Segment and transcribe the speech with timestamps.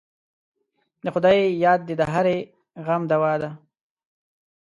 [1.03, 2.37] د خدای یاد د هرې
[2.85, 3.49] غم دوا ده.